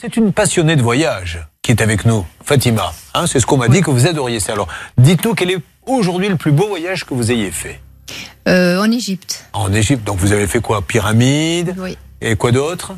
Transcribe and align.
C'est 0.00 0.16
une 0.16 0.32
passionnée 0.32 0.76
de 0.76 0.82
voyage 0.82 1.46
qui 1.60 1.72
est 1.72 1.82
avec 1.82 2.06
nous, 2.06 2.24
Fatima. 2.42 2.94
Hein, 3.12 3.26
c'est 3.26 3.38
ce 3.38 3.44
qu'on 3.44 3.58
m'a 3.58 3.68
dit 3.68 3.82
que 3.82 3.90
vous 3.90 4.06
adoriez 4.06 4.40
ça. 4.40 4.54
Alors, 4.54 4.66
dites-nous 4.96 5.34
quel 5.34 5.50
est 5.50 5.58
aujourd'hui 5.84 6.30
le 6.30 6.36
plus 6.36 6.52
beau 6.52 6.68
voyage 6.68 7.04
que 7.04 7.12
vous 7.12 7.30
ayez 7.30 7.50
fait 7.50 7.82
euh, 8.48 8.80
En 8.80 8.90
Égypte. 8.90 9.44
En 9.52 9.70
Égypte, 9.74 10.02
donc 10.06 10.16
vous 10.16 10.32
avez 10.32 10.46
fait 10.46 10.60
quoi? 10.60 10.80
Pyramide? 10.80 11.74
Oui. 11.76 11.98
Et 12.22 12.34
quoi 12.36 12.50
d'autre? 12.50 12.92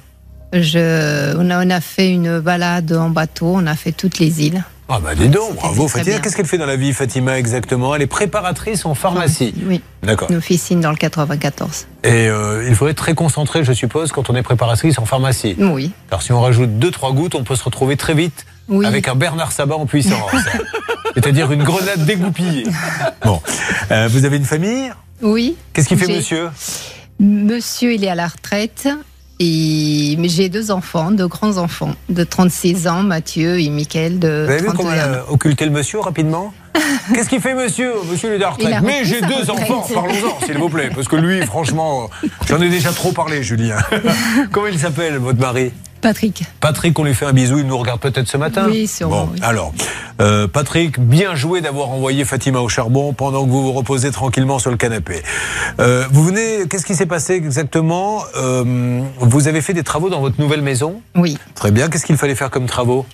Je, 0.52 1.34
on, 1.36 1.50
a, 1.50 1.66
on 1.66 1.70
a 1.70 1.80
fait 1.80 2.08
une 2.12 2.38
balade 2.38 2.92
en 2.92 3.10
bateau, 3.10 3.52
on 3.52 3.66
a 3.66 3.74
fait 3.74 3.90
toutes 3.90 4.20
les 4.20 4.46
îles. 4.46 4.62
Ah 4.88 4.98
bah 5.00 5.14
dis 5.14 5.28
donc, 5.28 5.54
bravo 5.54 5.88
Fatima. 5.88 6.18
Qu'est-ce 6.18 6.36
qu'elle 6.36 6.46
fait 6.46 6.58
dans 6.58 6.66
la 6.66 6.76
vie 6.76 6.92
Fatima 6.92 7.38
exactement? 7.38 7.94
Elle 7.94 8.02
est 8.02 8.06
préparatrice 8.06 8.84
en 8.84 8.94
pharmacie. 8.94 9.54
Oui, 9.64 9.80
D'accord. 10.02 10.30
une 10.30 10.36
officine 10.36 10.80
dans 10.80 10.90
le 10.90 10.96
94. 10.96 11.86
Et 12.04 12.28
euh, 12.28 12.66
il 12.68 12.74
faut 12.74 12.88
être 12.88 12.96
très 12.96 13.14
concentré, 13.14 13.64
je 13.64 13.72
suppose, 13.72 14.12
quand 14.12 14.28
on 14.28 14.34
est 14.34 14.42
préparatrice 14.42 14.98
en 14.98 15.06
pharmacie. 15.06 15.56
Oui. 15.58 15.92
Car 16.10 16.20
si 16.20 16.32
on 16.32 16.40
rajoute 16.42 16.78
deux, 16.78 16.90
trois 16.90 17.12
gouttes, 17.12 17.34
on 17.34 17.44
peut 17.44 17.56
se 17.56 17.64
retrouver 17.64 17.96
très 17.96 18.12
vite 18.14 18.44
Oui. 18.68 18.84
avec 18.84 19.08
un 19.08 19.14
Bernard 19.14 19.52
Sabat 19.52 19.76
en 19.76 19.86
puissance. 19.86 20.30
C'est-à-dire 21.14 21.50
une 21.52 21.62
grenade 21.62 22.04
dégoupillée. 22.04 22.64
Bon. 23.24 23.40
Euh, 23.90 24.08
vous 24.10 24.24
avez 24.26 24.36
une 24.36 24.44
famille? 24.44 24.90
Oui. 25.22 25.56
Qu'est-ce 25.72 25.88
qu'il 25.88 25.98
fait 25.98 26.12
monsieur? 26.14 26.50
Monsieur, 27.20 27.94
il 27.94 28.04
est 28.04 28.08
à 28.10 28.14
la 28.14 28.26
retraite. 28.26 28.88
Et 29.44 30.14
mais 30.20 30.28
j'ai 30.28 30.48
deux 30.48 30.70
enfants, 30.70 31.10
deux 31.10 31.26
grands 31.26 31.56
enfants, 31.56 31.96
de 32.08 32.22
36 32.22 32.86
ans, 32.86 33.02
Mathieu 33.02 33.58
et 33.58 33.70
Mickaël 33.70 34.20
de 34.20 34.44
Vous 34.44 34.50
avez 34.52 34.60
vu 34.60 34.66
comment 34.66 34.90
31 34.90 34.94
elle 34.94 35.14
ans. 35.14 35.24
a 35.28 35.32
occulté 35.32 35.64
le 35.64 35.72
monsieur 35.72 35.98
rapidement 35.98 36.54
Qu'est-ce 37.12 37.28
qu'il 37.28 37.40
fait 37.40 37.54
monsieur? 37.54 37.92
Monsieur 38.08 38.36
Il 38.36 38.44
retraite. 38.44 38.76
Mais 38.84 39.04
j'ai 39.04 39.20
deux 39.20 39.34
retraite. 39.34 39.50
enfants, 39.68 39.86
parlons-en 39.92 40.46
s'il 40.46 40.56
vous 40.58 40.68
plaît. 40.68 40.90
Parce 40.94 41.08
que 41.08 41.16
lui, 41.16 41.44
franchement, 41.44 42.08
j'en 42.46 42.60
ai 42.62 42.68
déjà 42.68 42.92
trop 42.92 43.10
parlé, 43.10 43.42
Julien. 43.42 43.78
Comment 44.52 44.68
il 44.68 44.78
s'appelle, 44.78 45.16
votre 45.16 45.40
mari? 45.40 45.72
Patrick. 46.02 46.42
Patrick, 46.60 46.98
on 46.98 47.04
lui 47.04 47.14
fait 47.14 47.24
un 47.26 47.32
bisou, 47.32 47.58
il 47.58 47.66
nous 47.66 47.78
regarde 47.78 48.00
peut-être 48.00 48.28
ce 48.28 48.36
matin. 48.36 48.66
Oui, 48.68 48.86
sûrement, 48.86 49.24
Bon, 49.26 49.30
oui. 49.32 49.38
alors, 49.42 49.72
euh, 50.20 50.46
Patrick, 50.48 51.00
bien 51.00 51.34
joué 51.34 51.60
d'avoir 51.62 51.88
envoyé 51.90 52.24
Fatima 52.24 52.60
au 52.60 52.68
charbon 52.68 53.12
pendant 53.14 53.44
que 53.46 53.50
vous 53.50 53.62
vous 53.62 53.72
reposez 53.72 54.10
tranquillement 54.10 54.58
sur 54.58 54.70
le 54.70 54.76
canapé. 54.76 55.22
Euh, 55.80 56.04
vous 56.10 56.24
venez, 56.24 56.66
qu'est-ce 56.68 56.84
qui 56.84 56.94
s'est 56.94 57.06
passé 57.06 57.34
exactement 57.34 58.22
Euh, 58.36 59.02
Vous 59.20 59.48
avez 59.48 59.60
fait 59.62 59.72
des 59.72 59.84
travaux 59.84 60.10
dans 60.10 60.20
votre 60.20 60.40
nouvelle 60.40 60.60
maison? 60.62 61.00
Oui. 61.14 61.38
Très 61.54 61.70
bien, 61.70 61.88
qu'est-ce 61.88 62.04
qu'il 62.04 62.16
fallait 62.16 62.34
faire 62.34 62.50
comme 62.50 62.66
travaux? 62.66 63.06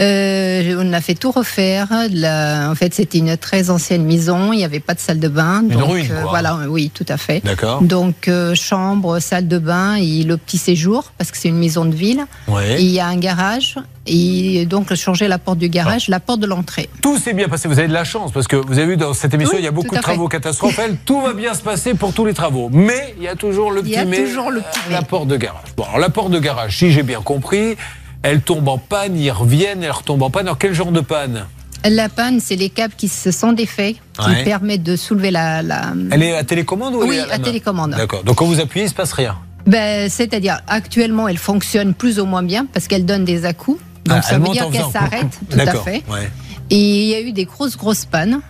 Euh, 0.00 0.76
on 0.78 0.92
a 0.92 1.00
fait 1.00 1.14
tout 1.14 1.30
refaire. 1.30 1.88
La- 2.12 2.68
en 2.70 2.74
fait, 2.74 2.94
c'était 2.94 3.18
une 3.18 3.36
très 3.36 3.70
ancienne 3.70 4.04
maison. 4.04 4.52
Il 4.52 4.56
n'y 4.56 4.64
avait 4.64 4.80
pas 4.80 4.94
de 4.94 5.00
salle 5.00 5.18
de 5.20 5.28
bain. 5.28 5.62
Une 5.62 5.68
donc, 5.78 5.90
ruine, 5.90 6.08
euh, 6.10 6.22
voilà, 6.28 6.58
oui, 6.68 6.90
tout 6.92 7.04
à 7.08 7.16
fait. 7.16 7.42
D'accord. 7.44 7.82
Donc, 7.82 8.28
euh, 8.28 8.54
chambre, 8.54 9.18
salle 9.18 9.46
de 9.48 9.58
bain 9.58 9.96
et 9.96 10.22
le 10.22 10.36
petit 10.36 10.58
séjour, 10.58 11.12
parce 11.18 11.30
que 11.30 11.36
c'est 11.36 11.48
une 11.48 11.58
maison 11.58 11.84
de 11.84 11.94
ville. 11.94 12.24
Ouais. 12.48 12.80
il 12.82 12.88
y 12.90 13.00
a 13.00 13.06
un 13.06 13.16
garage. 13.16 13.76
Et 14.06 14.64
donc, 14.66 14.92
changer 14.94 15.28
la 15.28 15.38
porte 15.38 15.58
du 15.58 15.68
garage, 15.68 16.04
Ah. 16.08 16.12
la 16.12 16.20
porte 16.20 16.40
de 16.40 16.46
l'entrée. 16.46 16.88
Tout 17.02 17.18
s'est 17.18 17.34
bien 17.34 17.48
passé, 17.48 17.68
vous 17.68 17.78
avez 17.78 17.86
de 17.86 17.92
la 17.92 18.04
chance, 18.04 18.32
parce 18.32 18.48
que 18.48 18.56
vous 18.56 18.78
avez 18.78 18.86
vu 18.86 18.96
dans 18.96 19.12
cette 19.12 19.34
émission, 19.34 19.52
Oui, 19.54 19.60
il 19.60 19.64
y 19.64 19.68
a 19.68 19.72
beaucoup 19.72 19.94
de 19.94 20.00
travaux 20.00 20.26
catastrophels, 20.26 20.96
tout 21.04 21.20
va 21.20 21.34
bien 21.34 21.52
se 21.54 21.60
passer 21.62 21.94
pour 21.94 22.12
tous 22.14 22.24
les 22.24 22.32
travaux. 22.34 22.70
Mais 22.72 23.14
il 23.18 23.22
y 23.24 23.28
a 23.28 23.36
toujours 23.36 23.70
le 23.70 23.80
Il 23.80 23.84
petit 23.84 23.92
y 23.92 23.96
a 23.98 24.04
mais, 24.06 24.24
toujours 24.24 24.50
le 24.50 24.60
petit 24.62 24.80
mais. 24.88 24.94
la 24.94 25.02
porte 25.02 25.28
de 25.28 25.36
garage. 25.36 25.60
Bon, 25.76 25.84
alors 25.84 25.98
la 25.98 26.08
porte 26.08 26.30
de 26.30 26.38
garage, 26.38 26.78
si 26.78 26.90
j'ai 26.90 27.02
bien 27.02 27.20
compris, 27.20 27.76
elle 28.22 28.40
tombe 28.42 28.68
en 28.68 28.78
panne, 28.78 29.16
ils 29.18 29.30
reviennent, 29.30 29.82
elle 29.82 29.90
retombe 29.90 30.22
en 30.22 30.30
panne. 30.30 30.46
Alors 30.46 30.58
quel 30.58 30.74
genre 30.74 30.92
de 30.92 31.00
panne 31.00 31.46
La 31.88 32.08
panne, 32.08 32.40
c'est 32.40 32.56
les 32.56 32.68
câbles 32.70 32.94
qui 32.96 33.08
se 33.08 33.30
sont 33.30 33.52
défaits, 33.52 33.96
qui 34.18 34.28
Ouais. 34.30 34.44
permettent 34.44 34.82
de 34.82 34.96
soulever 34.96 35.30
la. 35.30 35.62
la... 35.62 35.92
Elle 36.10 36.22
est 36.22 36.36
à 36.36 36.44
télécommande 36.44 36.94
ou 36.94 37.02
elle 37.02 37.08
Oui, 37.08 37.16
est 37.16 37.20
à, 37.20 37.26
la 37.26 37.34
à 37.34 37.38
télécommande. 37.38 37.90
D'accord. 37.92 38.22
Donc 38.24 38.36
quand 38.36 38.46
vous 38.46 38.60
appuyez, 38.60 38.86
il 38.86 38.88
se 38.88 38.94
passe 38.94 39.12
rien. 39.12 39.36
Ben, 39.66 40.08
C'est-à-dire, 40.08 40.60
actuellement, 40.68 41.28
elle 41.28 41.38
fonctionne 41.38 41.94
plus 41.94 42.18
ou 42.20 42.24
moins 42.26 42.42
bien 42.42 42.66
parce 42.72 42.88
qu'elle 42.88 43.04
donne 43.06 43.24
des 43.24 43.44
à-coups. 43.44 43.80
Donc, 44.06 44.18
Ah, 44.18 44.22
ça 44.22 44.34
elle 44.36 44.42
veut 44.42 44.48
dire 44.48 44.70
qu'elle 44.70 44.90
s'arrête, 44.90 45.26
tout 45.50 45.58
à 45.58 45.74
fait. 45.74 46.02
Ouais. 46.10 46.30
Et 46.70 46.76
il 47.02 47.08
y 47.08 47.14
a 47.14 47.20
eu 47.20 47.32
des 47.32 47.44
grosses, 47.44 47.76
grosses 47.76 48.04
pannes. 48.06 48.40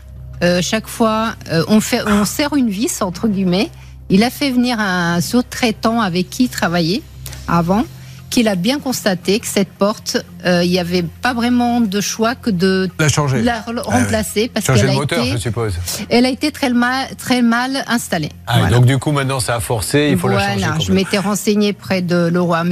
Euh, 0.42 0.60
chaque 0.62 0.86
fois, 0.86 1.34
euh, 1.52 1.64
on, 1.68 1.80
fait, 1.80 2.00
on 2.06 2.24
serre 2.24 2.54
une 2.54 2.70
vis, 2.70 3.02
entre 3.02 3.28
guillemets. 3.28 3.70
Il 4.08 4.22
a 4.22 4.30
fait 4.30 4.50
venir 4.50 4.78
un 4.80 5.20
sous-traitant 5.20 6.00
avec 6.00 6.30
qui 6.30 6.44
il 6.44 6.48
travaillait 6.48 7.02
avant, 7.48 7.84
qu'il 8.30 8.46
a 8.48 8.54
bien 8.54 8.78
constaté 8.78 9.40
que 9.40 9.46
cette 9.46 9.68
porte, 9.70 10.16
euh, 10.46 10.62
il 10.64 10.70
n'y 10.70 10.78
avait 10.78 11.02
pas 11.02 11.34
vraiment 11.34 11.80
de 11.80 12.00
choix 12.00 12.34
que 12.36 12.48
de 12.50 12.88
La 12.98 13.08
changer. 13.08 13.42
la 13.42 13.60
re- 13.60 13.80
remplacer 13.80 14.48
parce 14.52 14.64
Changer 14.66 14.80
qu'elle 14.82 14.90
le 14.90 14.96
a, 14.96 15.00
moteur, 15.00 15.24
je 15.24 15.30
été, 15.32 15.38
suppose. 15.40 15.74
elle 16.08 16.24
a 16.24 16.28
été 16.30 16.52
très 16.52 16.70
mal, 16.70 17.08
très 17.18 17.42
mal 17.42 17.84
installée. 17.88 18.30
Ah, 18.46 18.60
Voilà. 18.60 18.76
Donc 18.76 18.86
du 18.86 18.98
coup, 18.98 19.10
maintenant, 19.12 19.40
ça 19.40 19.56
a 19.56 19.60
forcé, 19.60 20.08
il 20.12 20.16
faut 20.18 20.28
voilà, 20.28 20.54
la 20.56 20.68
changer. 20.74 20.86
je 20.86 20.92
m'étais 20.92 21.18
renseignée 21.18 21.72
près 21.72 22.02
de 22.02 22.28
Leroy 22.32 22.62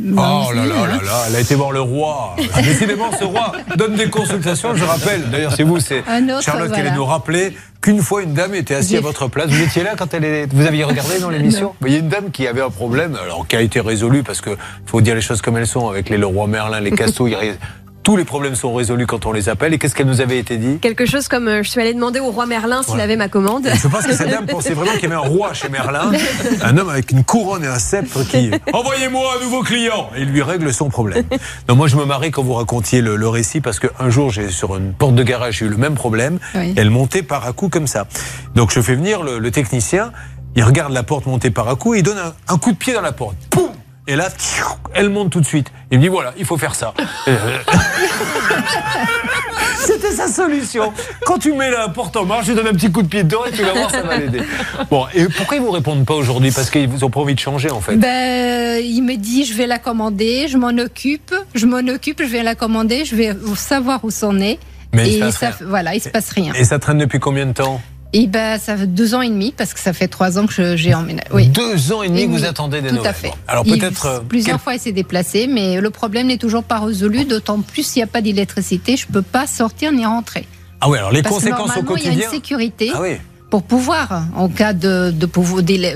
Oh 0.00 0.52
là 0.54 0.64
là 0.64 0.86
là 0.86 0.86
là, 1.04 1.24
elle 1.28 1.36
a 1.36 1.40
été 1.40 1.54
voir 1.54 1.70
le 1.70 1.80
roi. 1.80 2.34
Décidément, 2.62 3.10
ce 3.18 3.24
roi 3.24 3.52
donne 3.76 3.94
des 3.94 4.08
consultations. 4.08 4.74
Je 4.74 4.84
rappelle, 4.84 5.30
d'ailleurs, 5.30 5.52
c'est 5.54 5.62
vous, 5.62 5.80
c'est 5.80 6.02
Charlotte 6.04 6.40
qui 6.40 6.50
voilà. 6.50 6.74
allait 6.74 6.94
nous 6.94 7.04
rappeler 7.04 7.56
qu'une 7.80 8.00
fois 8.00 8.22
une 8.22 8.32
dame 8.32 8.54
était 8.54 8.74
assise 8.74 8.96
à 8.96 9.00
votre 9.00 9.28
place. 9.28 9.50
Vous 9.50 9.62
étiez 9.62 9.82
là 9.82 9.94
quand 9.96 10.14
elle 10.14 10.24
est. 10.24 10.46
Vous 10.52 10.66
aviez 10.66 10.84
regardé 10.84 11.20
dans 11.20 11.30
l'émission? 11.30 11.74
Il 11.84 11.92
y 11.92 11.96
a 11.96 11.98
une 11.98 12.08
dame 12.08 12.30
qui 12.30 12.46
avait 12.46 12.62
un 12.62 12.70
problème, 12.70 13.16
alors 13.22 13.46
qui 13.46 13.56
a 13.56 13.60
été 13.60 13.80
résolu 13.80 14.22
parce 14.22 14.40
que 14.40 14.50
faut 14.86 15.00
dire 15.00 15.14
les 15.14 15.20
choses 15.20 15.42
comme 15.42 15.56
elles 15.56 15.66
sont 15.66 15.88
avec 15.88 16.08
les 16.08 16.16
Leroy 16.16 16.46
Merlin, 16.46 16.80
les 16.80 16.92
Castos. 16.92 17.30
Tous 18.02 18.16
les 18.16 18.24
problèmes 18.24 18.56
sont 18.56 18.74
résolus 18.74 19.06
quand 19.06 19.26
on 19.26 19.32
les 19.32 19.48
appelle. 19.48 19.72
Et 19.74 19.78
qu'est-ce 19.78 19.94
qu'elle 19.94 20.08
nous 20.08 20.20
avait 20.20 20.38
été 20.38 20.56
dit 20.56 20.78
Quelque 20.80 21.06
chose 21.06 21.28
comme 21.28 21.46
euh, 21.46 21.62
je 21.62 21.70
suis 21.70 21.80
allée 21.80 21.94
demander 21.94 22.18
au 22.18 22.30
roi 22.30 22.46
Merlin 22.46 22.82
s'il 22.82 23.00
avait 23.00 23.16
ma 23.16 23.28
commande. 23.28 23.68
Je 23.72 23.86
pense 23.88 24.04
que 24.06 24.12
cette 24.12 24.28
dame 24.28 24.46
pensait 24.46 24.72
vraiment 24.74 24.92
qu'il 24.92 25.02
y 25.02 25.06
avait 25.06 25.14
un 25.14 25.18
roi 25.18 25.52
chez 25.52 25.68
Merlin, 25.68 26.10
un 26.62 26.76
homme 26.78 26.88
avec 26.88 27.12
une 27.12 27.22
couronne 27.22 27.62
et 27.64 27.68
un 27.68 27.78
sceptre 27.78 28.24
qui 28.24 28.50
envoyez-moi 28.72 29.36
un 29.38 29.44
nouveau 29.44 29.62
client 29.62 30.10
et 30.16 30.22
il 30.22 30.28
lui 30.30 30.42
règle 30.42 30.72
son 30.72 30.88
problème. 30.88 31.24
Non, 31.68 31.76
moi 31.76 31.86
je 31.86 31.96
me 31.96 32.04
marrais 32.04 32.30
quand 32.32 32.42
vous 32.42 32.54
racontiez 32.54 33.00
le, 33.02 33.14
le 33.14 33.28
récit 33.28 33.60
parce 33.60 33.78
qu'un 33.78 34.10
jour 34.10 34.30
j'ai 34.30 34.50
sur 34.50 34.76
une 34.76 34.92
porte 34.92 35.14
de 35.14 35.22
garage 35.22 35.58
j'ai 35.58 35.66
eu 35.66 35.68
le 35.68 35.76
même 35.76 35.94
problème. 35.94 36.38
Oui. 36.56 36.74
Elle 36.76 36.90
montait 36.90 37.22
par 37.22 37.46
à 37.46 37.52
coup 37.52 37.68
comme 37.68 37.86
ça. 37.86 38.06
Donc 38.54 38.72
je 38.72 38.80
fais 38.80 38.94
venir 38.96 39.22
le, 39.22 39.38
le 39.38 39.50
technicien, 39.50 40.12
il 40.56 40.64
regarde 40.64 40.92
la 40.92 41.02
porte 41.02 41.26
monter 41.26 41.50
par 41.50 41.68
à 41.68 41.76
coup 41.76 41.94
et 41.94 41.98
il 41.98 42.02
donne 42.02 42.18
un, 42.18 42.34
un 42.52 42.58
coup 42.58 42.72
de 42.72 42.76
pied 42.76 42.92
dans 42.94 43.00
la 43.00 43.12
porte. 43.12 43.36
Poum 43.50 43.70
et 44.06 44.16
là, 44.16 44.28
elle 44.94 45.10
monte 45.10 45.30
tout 45.30 45.40
de 45.40 45.46
suite. 45.46 45.72
Il 45.90 45.98
me 45.98 46.02
dit 46.02 46.08
voilà, 46.08 46.32
il 46.38 46.44
faut 46.44 46.56
faire 46.58 46.74
ça. 46.74 46.92
Euh, 47.28 47.58
C'était 49.76 50.12
sa 50.12 50.28
solution. 50.28 50.92
Quand 51.26 51.38
tu 51.38 51.52
mets 51.52 51.70
la 51.70 51.88
porte 51.88 52.16
en 52.16 52.24
marche, 52.24 52.46
tu 52.46 52.54
donnes 52.54 52.68
un 52.68 52.72
petit 52.72 52.90
coup 52.90 53.02
de 53.02 53.08
pied 53.08 53.24
dedans 53.24 53.44
et 53.46 53.52
tu 53.52 53.62
vas 53.62 53.72
voir, 53.72 53.90
ça 53.90 54.02
va 54.02 54.16
l'aider. 54.16 54.42
Bon, 54.90 55.06
et 55.14 55.24
pourquoi 55.26 55.56
ils 55.56 55.62
vous 55.62 55.70
répondent 55.70 56.06
pas 56.06 56.14
aujourd'hui? 56.14 56.50
Parce 56.52 56.70
qu'ils 56.70 56.88
vous 56.88 57.04
ont 57.04 57.10
pas 57.10 57.20
envie 57.20 57.34
de 57.34 57.40
changer 57.40 57.70
en 57.70 57.80
fait. 57.80 57.96
Ben, 57.96 58.80
il 58.82 59.02
me 59.02 59.16
dit, 59.16 59.44
je 59.44 59.54
vais 59.54 59.66
la 59.66 59.78
commander, 59.78 60.46
je 60.48 60.56
m'en 60.56 60.68
occupe, 60.78 61.34
je 61.54 61.66
m'en 61.66 61.78
occupe, 61.92 62.22
je 62.22 62.28
vais 62.28 62.42
la 62.42 62.54
commander, 62.54 63.04
je 63.04 63.16
vais 63.16 63.34
savoir 63.56 64.04
où 64.04 64.10
c'en 64.10 64.38
est. 64.38 64.58
Mais 64.94 65.08
il 65.08 65.12
se 65.12 65.16
et 65.16 65.20
passe 65.20 65.38
ça, 65.38 65.46
rien. 65.50 65.66
voilà, 65.68 65.94
il 65.94 66.00
se 66.00 66.08
passe 66.10 66.30
rien. 66.30 66.52
Et 66.54 66.64
ça 66.64 66.78
traîne 66.78 66.98
depuis 66.98 67.18
combien 67.18 67.46
de 67.46 67.52
temps? 67.52 67.80
Et 68.14 68.26
ben, 68.26 68.58
ça 68.58 68.76
fait 68.76 68.86
deux 68.86 69.14
ans 69.14 69.22
et 69.22 69.28
demi 69.30 69.54
parce 69.56 69.72
que 69.72 69.80
ça 69.80 69.92
fait 69.94 70.08
trois 70.08 70.38
ans 70.38 70.46
que 70.46 70.52
je- 70.52 70.76
j'ai 70.76 70.92
emménagé. 70.94 71.28
Oui. 71.32 71.48
Deux 71.48 71.92
ans 71.92 72.02
et 72.02 72.08
demi 72.08 72.20
Et 72.22 72.26
que 72.26 72.30
vous 72.32 72.44
attendez 72.44 72.82
des 72.82 72.90
Tout 72.90 73.00
à 73.04 73.12
fait. 73.14 73.28
Bon, 73.28 73.34
Alors 73.48 73.64
peut-être. 73.64 74.06
euh, 74.06 74.20
plusieurs 74.20 74.56
quel- 74.58 74.62
fois, 74.64 74.74
il 74.74 74.80
s'est 74.80 74.92
déplacé, 74.92 75.46
mais 75.46 75.80
le 75.80 75.90
problème 75.90 76.26
n'est 76.26 76.36
toujours 76.36 76.62
pas 76.62 76.78
résolu. 76.78 77.24
D'autant 77.24 77.60
plus 77.62 77.84
s'il 77.86 78.00
n'y 78.00 78.04
a 78.04 78.06
pas 78.08 78.20
d'électricité, 78.20 78.96
je 78.98 79.06
peux 79.06 79.22
pas 79.22 79.46
sortir 79.46 79.92
ni 79.92 80.04
rentrer. 80.04 80.46
Ah 80.82 80.90
oui, 80.90 80.98
alors 80.98 81.10
les 81.12 81.22
Parce 81.22 81.36
que 81.36 81.40
conséquences 81.40 81.70
au 81.70 81.82
normalement, 81.82 81.96
il 81.96 82.02
y 82.02 82.06
a 82.06 82.10
quotidien. 82.10 82.28
une 82.28 82.34
sécurité 82.34 82.90
Ah 82.94 82.98
oui. 83.00 83.16
pour 83.50 83.62
pouvoir, 83.62 84.24
en 84.36 84.48
cas 84.48 84.72
de, 84.74 85.10
de 85.10 85.26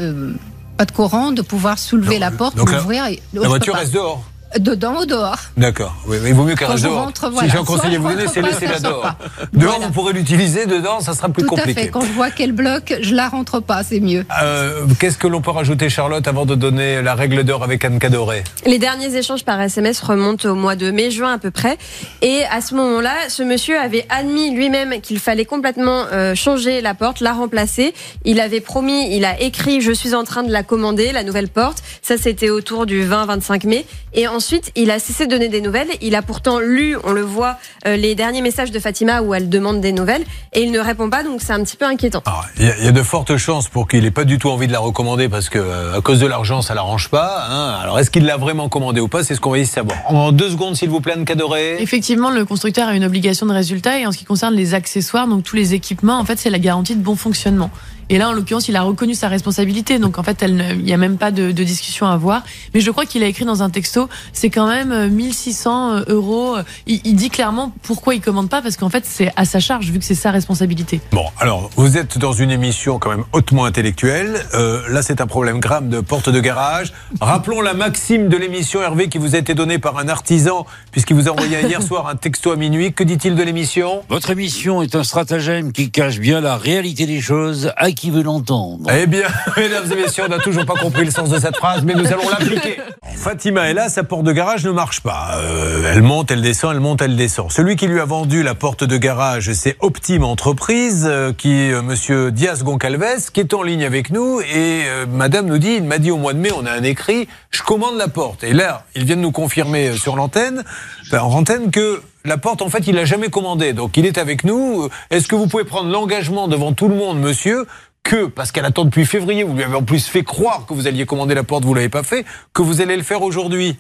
euh, 0.01 0.33
pas 0.79 0.85
de 0.87 0.93
courant, 0.93 1.33
de 1.33 1.43
pouvoir 1.43 1.79
soulever 1.79 2.13
Donc, 2.15 2.21
la 2.21 2.31
porte, 2.31 2.57
la- 2.57 2.65
l'ouvrir. 2.79 3.05
La 3.35 3.41
peux 3.43 3.47
voiture 3.49 3.75
reste 3.75 3.93
dehors. 3.93 4.25
Dedans 4.59 5.01
ou 5.03 5.07
dehors. 5.07 5.39
D'accord. 5.57 5.95
Oui, 6.07 6.17
mais 6.23 6.31
il 6.31 6.35
vaut 6.35 6.45
mieux 6.45 6.55
qu'elle 6.55 6.69
reste 6.69 6.85
dehors. 6.85 7.05
rentre, 7.05 7.31
Si 7.41 7.51
j'ai 7.51 7.59
un 7.59 7.65
conseil 7.65 7.97
à 7.97 7.99
vous 7.99 8.09
donner, 8.09 8.25
c'est 8.33 8.41
pas, 8.41 8.47
laisser 8.49 8.61
soit 8.67 8.69
la 8.69 8.77
je 8.77 8.83
sors 8.83 8.91
dehors. 8.93 9.03
pas. 9.03 9.17
Dehors, 9.53 9.73
Voilà. 9.75 9.87
vous 9.89 9.93
pourrez 9.93 10.13
l'utiliser. 10.13 10.67
Dedans, 10.67 11.01
ça 11.01 11.15
sera 11.15 11.29
plus 11.29 11.43
Tout 11.45 11.55
à 11.55 11.59
compliqué. 11.59 11.83
fait. 11.83 11.89
Quand 11.89 12.01
je 12.03 12.13
vois 12.13 12.31
qu'elle 12.31 12.53
bloque, 12.53 12.95
je 13.01 13.15
la 13.15 13.29
rentre 13.29 13.61
pas, 13.61 13.83
c'est 13.83 14.01
mieux. 14.01 14.25
Euh, 14.43 14.87
Qu'est-ce 15.01 15.19
que 15.19 15.27
l'on 15.27 15.41
peut 15.41 15.51
rajouter, 15.51 15.89
Charlotte, 15.91 16.27
avant 16.29 16.47
de 16.47 16.55
donner 16.55 17.03
la 17.03 17.15
règle 17.15 17.43
d'or 17.45 17.65
avec 17.65 17.85
Anne 17.85 17.99
Cadoré? 17.99 18.45
Les 18.65 18.79
derniers 18.79 19.15
échanges 19.17 19.45
par 19.45 19.61
SMS 19.61 20.01
remontent 20.01 20.49
au 20.49 20.55
mois 20.55 20.77
de 20.77 20.91
mai-juin 20.91 21.35
à 21.35 21.39
peu 21.39 21.51
près. 21.51 21.77
Et 22.23 22.43
à 22.51 22.61
ce 22.61 22.75
moment-là, 22.77 23.15
ce 23.29 23.43
monsieur 23.43 23.79
avait 23.79 24.07
admis 24.09 24.53
lui-même 24.55 25.01
qu'il 25.01 25.19
fallait 25.19 25.45
complètement 25.45 26.05
euh, 26.13 26.35
changer 26.35 26.81
la 26.81 26.95
porte, 26.95 27.21
la 27.21 27.33
remplacer. 27.33 27.95
Il 28.25 28.41
avait 28.41 28.61
promis, 28.61 29.15
il 29.15 29.25
a 29.25 29.41
écrit, 29.41 29.81
je 29.81 29.93
suis 29.93 30.15
en 30.15 30.25
train 30.25 30.45
de 30.45 30.53
la 30.53 30.63
commander, 30.63 31.13
la 31.13 31.25
nouvelle 31.25 31.49
porte. 31.49 31.83
Ça, 32.01 32.17
c'était 32.17 32.51
autour 32.51 32.87
du 32.87 33.05
20-25 33.05 33.67
mai. 33.67 33.85
Et 34.15 34.29
ensuite, 34.37 34.71
il 34.77 34.91
a 34.91 34.99
cessé 34.99 35.27
de 35.27 35.31
donner 35.31 35.49
des 35.49 35.61
nouvelles. 35.61 35.89
Il 36.03 36.15
a 36.15 36.23
pourtant 36.23 36.59
lu, 36.61 36.97
on 37.05 37.13
le 37.13 37.23
voit, 37.23 37.57
euh, 37.87 37.97
les 37.97 38.15
derniers 38.15 38.43
messages 38.43 38.71
de 38.71 38.79
Fatima 38.79 39.23
où 39.23 39.35
elle 39.35 39.49
demande 39.49 39.81
des 39.81 39.93
nouvelles. 39.93 40.25
Et 40.53 40.63
il 40.63 40.71
ne 40.71 40.79
répond 40.79 41.09
pas, 41.11 41.23
donc 41.25 41.41
c'est 41.43 41.53
un 41.55 41.63
petit 41.65 41.77
peu 41.77 41.87
inquiétant. 41.87 42.23
Ah, 42.27 42.43
Il 42.59 42.67
y, 42.67 42.69
a- 42.71 42.79
il 42.79 42.85
y 42.85 42.89
a 42.89 42.93
de 42.93 43.03
fortes 43.03 43.37
chances 43.39 43.69
pour 43.69 43.89
qu'il 43.89 44.03
n'ait 44.03 44.11
pas 44.11 44.25
du 44.25 44.39
tout 44.39 44.51
envie 44.51 44.67
de 44.67 44.73
la 44.73 44.79
recommander 44.79 45.29
parce 45.29 45.49
que 45.49 45.59
euh, 45.59 45.99
à 45.99 46.01
cause 46.03 46.21
de 46.21 46.27
l'argent, 46.27 46.63
ça 46.63 46.75
l'arrange 46.75 47.09
pas. 47.09 47.47
hein. 47.51 47.79
Alors, 47.83 47.99
est-ce 47.99 48.11
qu'il 48.11 48.25
l'a 48.27 48.37
vraiment 48.37 48.69
commandé 48.69 49.01
ou 49.01 49.09
pas? 49.09 49.25
C'est 49.25 49.35
ce 49.35 49.41
qu'on 49.41 49.51
va 49.51 49.59
essayer 49.59 49.83
de 49.83 49.89
savoir. 49.89 49.99
En 50.13 50.31
deux 50.33 50.51
secondes, 50.51 50.77
s'il 50.77 50.91
vous 50.91 51.01
plaît, 51.01 51.15
Anne 51.15 51.25
Cadoré. 51.25 51.77
Effectivement, 51.81 52.31
le 52.31 52.45
constructeur 52.45 52.89
a 52.89 52.95
une 52.95 53.05
obligation 53.05 53.47
de 53.47 53.53
résultat 53.53 53.99
et 53.99 54.07
en 54.07 54.13
ce 54.13 54.19
qui 54.19 54.25
concerne 54.25 54.55
les 54.55 54.75
accessoires, 54.75 55.27
donc 55.27 55.43
tous 55.45 55.57
les 55.57 55.75
équipements, 55.75 56.19
en 56.19 56.25
fait, 56.25 56.39
c'est 56.39 56.51
la 56.51 56.59
garantie 56.59 56.95
de 56.95 57.03
bon 57.03 57.17
fonctionnement. 57.17 57.71
Et 58.09 58.19
là, 58.19 58.29
en 58.29 58.33
l'occurrence, 58.33 58.69
il 58.69 58.77
a 58.77 58.83
reconnu 58.83 59.17
sa 59.17 59.27
responsabilité. 59.27 59.99
Donc, 59.99 60.17
en 60.17 60.23
fait, 60.23 60.45
il 60.47 60.85
n'y 60.85 60.93
a 60.93 60.97
même 60.97 61.17
pas 61.19 61.33
de, 61.33 61.51
de, 61.51 61.65
discussion 61.65 62.07
à 62.07 62.13
avoir. 62.13 62.45
Mais 62.73 62.81
je 62.81 62.89
crois 62.93 63.05
qu'il 63.05 63.25
a 63.25 63.27
écrit 63.27 63.45
dans 63.45 63.65
un 63.65 63.71
texto, 63.71 64.09
c'est 64.33 64.51
quand 64.51 64.67
même 64.67 65.09
1600 65.09 66.05
euros. 66.09 66.57
Il, 66.87 67.01
il, 67.05 67.17
dit 67.17 67.31
clairement 67.31 67.73
pourquoi 67.83 68.15
il 68.15 68.21
commande 68.21 68.49
pas, 68.49 68.63
parce 68.63 68.77
qu'en 68.77 68.91
fait, 68.91 69.05
c'est 69.07 69.33
à 69.37 69.45
sa 69.45 69.61
charge, 69.61 69.91
vu 69.91 69.99
que 69.99 70.05
c'est 70.05 70.15
sa 70.15 70.31
responsabilité. 70.31 71.01
Bon, 71.13 71.27
alors, 71.39 71.71
vous 71.77 71.97
êtes 71.97 72.19
dans 72.19 72.33
une 72.33 72.51
émission 72.51 72.99
quand 72.99 73.11
même 73.11 73.25
hautement 73.33 73.65
intellectuelle. 73.65 74.45
Euh, 74.55 74.83
là, 74.89 75.03
c'est 75.03 75.21
un 75.21 75.27
problème 75.27 75.61
grave 75.61 75.89
de 75.89 76.01
porte 76.01 76.29
de 76.29 76.41
garage. 76.41 76.93
Rappelons 77.21 77.61
la 77.61 77.75
maxime 77.75 78.29
de 78.29 78.37
l'émission, 78.37 78.83
Hervé, 78.83 79.09
qui 79.09 79.19
vous 79.19 79.35
a 79.35 79.39
été 79.39 79.55
donnée 79.55 79.79
par 79.79 79.99
un 79.99 80.09
artisan, 80.09 80.67
puisqu'il 80.91 81.17
vous 81.17 81.29
a 81.29 81.33
envoyé 81.33 81.61
hier 81.63 81.83
soir 81.87 82.09
un 82.09 82.17
texto 82.17 82.51
à 82.51 82.57
minuit. 82.57 82.93
Que 82.93 83.05
dit-il 83.05 83.35
de 83.35 83.43
l'émission? 83.43 84.03
Votre 84.09 84.31
émission 84.31 84.83
est 84.83 84.95
un 84.95 85.05
stratagème 85.05 85.73
qui 85.73 85.91
cache 85.91 86.19
bien 86.19 86.41
la 86.41 86.57
réalité 86.57 87.07
des 87.07 87.21
choses 87.21 87.73
à 87.77 87.91
qui 87.91 88.11
veut 88.11 88.23
l'entendre. 88.23 88.91
Eh 88.91 89.07
bien, 89.07 89.27
mesdames 89.57 89.91
et 89.93 89.97
messieurs, 89.97 90.25
on 90.27 90.31
n'a 90.31 90.39
toujours 90.39 90.67
pas 90.67 90.75
compris 90.75 91.05
le 91.05 91.11
sens 91.11 91.31
de 91.31 91.39
cette 91.39 91.57
phrase, 91.57 91.83
mais 91.85 91.95
nous 91.95 92.07
allons 92.07 92.29
l'appliquer. 92.29 92.79
Fatima 93.17 93.69
est 93.69 93.75
là, 93.75 93.89
sa 93.89 94.05
porte 94.05 94.16
de 94.23 94.33
garage 94.33 94.65
ne 94.65 94.71
marche 94.71 95.01
pas. 95.01 95.39
Euh, 95.39 95.93
elle 95.93 96.03
monte, 96.03 96.31
elle 96.31 96.43
descend, 96.43 96.75
elle 96.75 96.81
monte, 96.81 97.03
elle 97.03 97.17
descend. 97.17 97.51
Celui 97.51 97.77
qui 97.77 97.87
lui 97.87 98.01
a 98.01 98.05
vendu 98.05 98.43
la 98.43 98.55
porte 98.55 98.85
de 98.85 98.97
garage, 98.97 99.53
c'est 99.53 99.77
Optime 99.81 100.25
Entreprise, 100.25 101.07
euh, 101.09 101.33
qui 101.33 101.71
euh, 101.71 101.83
Monsieur 101.83 102.31
Diaz 102.31 102.63
Goncalves, 102.63 103.31
qui 103.33 103.41
est 103.41 103.55
en 103.55 103.63
ligne 103.63 103.85
avec 103.85 104.11
nous. 104.11 104.41
Et 104.41 104.83
euh, 104.87 105.07
Madame 105.11 105.47
nous 105.47 105.59
dit, 105.59 105.75
il 105.77 105.85
m'a 105.85 105.99
dit 105.99 106.11
au 106.11 106.17
mois 106.17 106.33
de 106.33 106.39
mai, 106.39 106.51
on 106.57 106.67
a 106.67 106.73
un 106.73 106.83
écrit, 106.83 107.29
je 107.51 107.63
commande 107.63 107.97
la 107.97 108.09
porte. 108.09 108.45
Et 108.45 108.53
là, 108.53 108.85
il 108.95 109.05
vient 109.05 109.17
de 109.17 109.21
nous 109.21 109.33
confirmer 109.33 109.93
sur 109.97 110.17
l'antenne, 110.17 110.65
enfin, 111.07 111.21
en 111.21 111.33
antenne, 111.33 111.71
que 111.71 112.03
la 112.25 112.39
porte, 112.39 112.63
en 112.63 112.69
fait, 112.69 112.87
il 112.87 112.95
l'a 112.95 113.05
jamais 113.05 113.29
commandée. 113.29 113.73
Donc, 113.73 113.97
il 113.97 114.07
est 114.07 114.19
avec 114.19 114.45
nous. 114.45 114.89
Est-ce 115.11 115.29
que 115.29 115.37
vous 115.37 115.47
pouvez 115.47 115.65
prendre 115.65 115.91
l'engagement 115.91 116.49
devant 116.49 116.73
tout 116.73 116.89
le 116.89 116.95
monde, 116.97 117.21
monsieur, 117.21 117.67
que, 118.03 118.27
parce 118.27 118.53
qu'elle 118.53 118.65
attend 118.65 118.85
depuis 118.85 119.05
février, 119.05 119.43
vous 119.43 119.55
lui 119.55 119.65
avez 119.65 119.75
en 119.75 119.83
plus 119.83 120.07
fait 120.07 120.23
croire 120.23 120.65
que 120.67 120.75
vous 120.75 120.87
alliez 120.87 121.07
commander 121.07 121.35
la 121.35 121.43
porte, 121.43 121.65
vous 121.65 121.75
l'avez 121.75 121.89
pas 121.89 122.05
fait, 122.05 122.25
que 122.53 122.63
vous 122.63 122.81
allez 122.81 122.97
le 122.97 123.03
faire 123.03 123.23
aujourd'hui? 123.23 123.77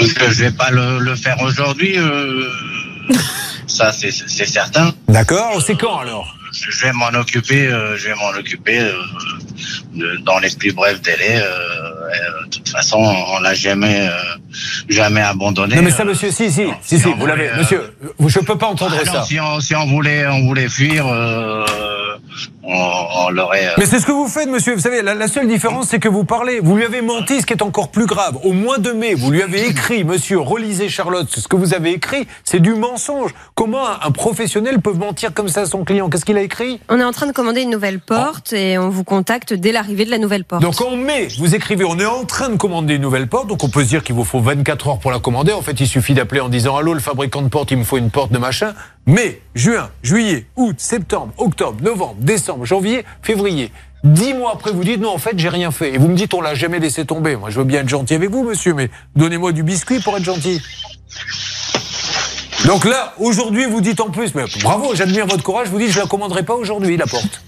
Je 0.00 0.42
vais 0.42 0.50
pas 0.50 0.70
le, 0.70 0.98
le 0.98 1.14
faire 1.16 1.40
aujourd'hui. 1.42 1.94
Euh... 1.98 2.48
Ça, 3.66 3.92
c'est 3.92 4.10
certain. 4.10 4.92
D'accord. 5.08 5.60
C'est 5.64 5.76
quand 5.76 5.98
alors? 5.98 6.34
Je 6.52 6.86
vais 6.86 6.92
m'en 6.92 7.08
occuper. 7.08 7.66
Euh, 7.66 7.96
je 7.96 8.08
vais 8.08 8.14
m'en 8.14 8.30
occuper 8.30 8.80
euh, 8.80 8.92
de, 9.92 10.16
dans 10.24 10.38
les 10.38 10.48
plus 10.50 10.72
brefs 10.72 11.02
délais. 11.02 11.42
Euh, 11.42 12.44
de 12.44 12.48
toute 12.50 12.68
façon, 12.68 12.96
on 12.98 13.40
l'a 13.40 13.52
jamais, 13.52 14.08
jamais 14.88 15.20
abandonné. 15.20 15.76
Non, 15.76 15.82
mais 15.82 15.90
ça, 15.90 16.04
monsieur, 16.04 16.30
si, 16.30 16.50
si, 16.50 16.66
si, 16.80 16.98
si, 16.98 17.12
vous 17.12 17.26
l'avez, 17.26 17.50
monsieur. 17.58 17.92
Je 18.26 18.38
peux 18.40 18.56
pas 18.56 18.68
entendre 18.68 18.96
ah, 18.98 19.04
non, 19.04 19.12
ça. 19.12 19.24
Si 19.24 19.38
on, 19.38 19.60
si 19.60 19.76
on 19.76 19.84
voulait, 19.86 20.26
on 20.26 20.46
voulait 20.46 20.68
fuir. 20.68 21.06
On, 22.62 23.06
on 23.26 23.30
l'aurait. 23.30 23.68
Mais 23.78 23.86
c'est 23.86 23.98
ce 23.98 24.06
que 24.06 24.12
vous 24.12 24.28
faites, 24.28 24.48
monsieur. 24.48 24.74
Vous 24.74 24.80
savez, 24.80 25.02
la, 25.02 25.14
la 25.14 25.28
seule 25.28 25.48
différence, 25.48 25.88
c'est 25.88 25.98
que 25.98 26.08
vous 26.08 26.24
parlez. 26.24 26.60
Vous 26.60 26.76
lui 26.76 26.84
avez 26.84 27.02
menti, 27.02 27.40
ce 27.40 27.46
qui 27.46 27.52
est 27.52 27.62
encore 27.62 27.90
plus 27.90 28.06
grave. 28.06 28.38
Au 28.44 28.52
mois 28.52 28.78
de 28.78 28.92
mai, 28.92 29.14
vous 29.14 29.30
lui 29.30 29.42
avez 29.42 29.66
écrit, 29.66 30.04
monsieur, 30.04 30.38
relisez 30.38 30.88
Charlotte, 30.88 31.28
ce 31.28 31.48
que 31.48 31.56
vous 31.56 31.74
avez 31.74 31.92
écrit, 31.92 32.26
c'est 32.44 32.60
du 32.60 32.74
mensonge. 32.74 33.34
Comment 33.54 33.86
un, 33.88 33.98
un, 34.02 34.10
professionnel 34.10 34.80
peut 34.80 34.92
mentir 34.92 35.32
comme 35.32 35.48
ça 35.48 35.62
à 35.62 35.66
son 35.66 35.84
client? 35.84 36.08
Qu'est-ce 36.08 36.24
qu'il 36.24 36.36
a 36.36 36.42
écrit? 36.42 36.80
On 36.88 36.98
est 37.00 37.04
en 37.04 37.12
train 37.12 37.26
de 37.26 37.32
commander 37.32 37.62
une 37.62 37.70
nouvelle 37.70 38.00
porte 38.00 38.50
oh. 38.52 38.56
et 38.56 38.78
on 38.78 38.88
vous 38.90 39.04
contacte 39.04 39.54
dès 39.54 39.72
l'arrivée 39.72 40.04
de 40.04 40.10
la 40.10 40.18
nouvelle 40.18 40.44
porte. 40.44 40.62
Donc 40.62 40.80
en 40.80 40.96
mai, 40.96 41.28
vous 41.38 41.54
écrivez, 41.54 41.84
on 41.84 41.98
est 41.98 42.06
en 42.06 42.24
train 42.24 42.48
de 42.48 42.56
commander 42.56 42.94
une 42.94 43.02
nouvelle 43.02 43.28
porte, 43.28 43.48
donc 43.48 43.64
on 43.64 43.68
peut 43.68 43.84
se 43.84 43.88
dire 43.88 44.02
qu'il 44.02 44.14
vous 44.14 44.24
faut 44.24 44.40
24 44.40 44.88
heures 44.88 44.98
pour 44.98 45.10
la 45.10 45.18
commander. 45.18 45.52
En 45.52 45.62
fait, 45.62 45.80
il 45.80 45.86
suffit 45.86 46.14
d'appeler 46.14 46.40
en 46.40 46.48
disant, 46.48 46.76
allô, 46.76 46.94
le 46.94 47.00
fabricant 47.00 47.42
de 47.42 47.48
porte, 47.48 47.70
il 47.70 47.78
me 47.78 47.84
faut 47.84 47.98
une 47.98 48.10
porte 48.10 48.32
de 48.32 48.38
machin. 48.38 48.74
Mai, 49.08 49.40
juin, 49.54 49.88
juillet, 50.02 50.44
août, 50.54 50.74
septembre, 50.76 51.32
octobre, 51.38 51.82
novembre, 51.82 52.16
décembre, 52.18 52.66
janvier, 52.66 53.06
février. 53.22 53.72
Dix 54.04 54.34
mois 54.34 54.52
après, 54.52 54.70
vous 54.70 54.84
dites 54.84 55.00
non, 55.00 55.14
en 55.14 55.16
fait, 55.16 55.38
j'ai 55.38 55.48
rien 55.48 55.70
fait. 55.70 55.94
Et 55.94 55.96
vous 55.96 56.08
me 56.08 56.14
dites, 56.14 56.34
on 56.34 56.42
l'a 56.42 56.54
jamais 56.54 56.78
laissé 56.78 57.06
tomber. 57.06 57.34
Moi, 57.34 57.48
je 57.48 57.58
veux 57.58 57.64
bien 57.64 57.80
être 57.80 57.88
gentil 57.88 58.12
avec 58.12 58.28
vous, 58.28 58.44
monsieur, 58.44 58.74
mais 58.74 58.90
donnez-moi 59.16 59.52
du 59.52 59.62
biscuit 59.62 60.00
pour 60.00 60.14
être 60.18 60.24
gentil. 60.24 60.60
Donc 62.66 62.84
là, 62.84 63.14
aujourd'hui, 63.16 63.64
vous 63.64 63.80
dites 63.80 64.00
en 64.00 64.10
plus, 64.10 64.34
mais 64.34 64.44
bravo, 64.62 64.94
j'admire 64.94 65.26
votre 65.26 65.42
courage, 65.42 65.68
vous 65.68 65.78
dites, 65.78 65.90
je 65.90 66.00
la 66.00 66.06
commanderai 66.06 66.42
pas 66.42 66.56
aujourd'hui, 66.56 66.98
la 66.98 67.06
porte. 67.06 67.42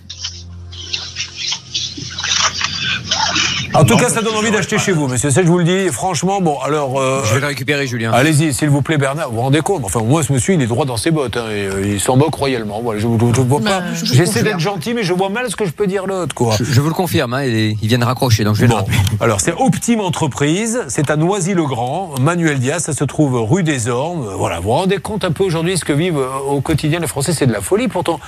En 3.75 3.85
tout 3.85 3.97
cas, 3.97 4.09
ça 4.09 4.21
donne 4.21 4.35
envie 4.35 4.51
d'acheter 4.51 4.79
chez 4.79 4.93
vous, 4.93 5.07
monsieur. 5.07 5.31
Ça, 5.31 5.43
je 5.43 5.47
vous 5.47 5.59
le 5.59 5.65
dis, 5.65 5.89
franchement, 5.93 6.41
bon, 6.41 6.59
alors. 6.59 7.01
Euh, 7.01 7.23
je 7.25 7.35
vais 7.35 7.41
le 7.41 7.47
récupérer, 7.47 7.87
Julien. 7.87 8.11
Allez-y, 8.13 8.53
s'il 8.53 8.69
vous 8.69 8.83
plaît, 8.83 8.99
Bernard. 8.99 9.29
Vous 9.29 9.37
vous 9.37 9.43
rendez 9.43 9.61
compte? 9.61 9.85
Enfin, 9.85 10.01
moi, 10.03 10.23
ce 10.23 10.33
monsieur, 10.33 10.55
il 10.55 10.63
est 10.63 10.67
droit 10.67 10.85
dans 10.85 10.97
ses 10.97 11.11
bottes. 11.11 11.37
Hein, 11.37 11.47
et, 11.51 11.67
euh, 11.67 11.87
il 11.87 12.01
s'en 12.01 12.17
moque 12.17 12.35
royalement. 12.35 12.81
Voilà, 12.83 12.99
je, 12.99 13.07
je 13.07 13.41
vois 13.41 13.61
pas. 13.61 13.83
J'essaie 14.03 14.43
d'être 14.43 14.59
gentil, 14.59 14.93
mais 14.93 15.05
je 15.05 15.13
vois 15.13 15.29
mal 15.29 15.49
ce 15.51 15.57
que 15.57 15.65
je 15.65 15.71
peux 15.71 15.87
dire 15.87 16.07
l'autre, 16.07 16.35
quoi. 16.35 16.57
Je, 16.59 16.65
je, 16.65 16.81
vous 16.81 16.89
le 16.89 16.95
confirme, 16.95 17.33
hein, 17.35 17.45
ils 17.45 17.77
viennent 17.83 18.03
raccrocher, 18.03 18.45
donc 18.45 18.57
je 18.57 18.63
vais 18.63 18.67
bon. 18.67 18.75
le 18.75 18.81
rappeler. 18.81 18.97
Alors, 19.21 19.41
c'est 19.41 19.53
Optime 19.53 20.01
Entreprise. 20.01 20.83
C'est 20.89 21.11
à 21.11 21.17
Noisy-le-Grand. 21.17 22.19
Manuel 22.21 22.59
Diaz, 22.59 22.83
ça 22.83 22.93
se 22.93 23.05
trouve 23.05 23.41
rue 23.49 23.63
des 23.63 23.89
Ormes. 23.89 24.29
Voilà, 24.37 24.57
vous 24.57 24.65
vous 24.65 24.71
rendez 24.71 24.99
compte 24.99 25.25
un 25.25 25.33
peu 25.33 25.45
aujourd'hui 25.45 25.79
ce 25.79 25.85
que 25.85 25.93
vivent 25.93 26.19
euh, 26.19 26.29
au 26.49 26.61
quotidien 26.61 26.99
les 26.99 27.07
Français 27.07 27.33
C'est 27.33 27.47
de 27.47 27.53
la 27.53 27.61
folie. 27.61 27.87
Pourtant, 27.87 28.19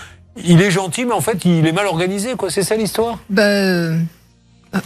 il 0.45 0.63
est 0.63 0.71
gentil, 0.71 1.05
mais 1.05 1.13
en 1.13 1.21
fait, 1.21 1.45
il 1.45 1.67
est 1.67 1.73
mal 1.73 1.87
organisé, 1.87 2.35
quoi. 2.37 2.49
C'est 2.49 2.63
ça 2.63 2.77
l'histoire? 2.77 3.19
Ben. 3.29 4.07